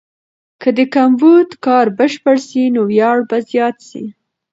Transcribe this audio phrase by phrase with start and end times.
[0.61, 4.03] که د ګمبد کار بشپړ سي، نو ویاړ به زیات سي.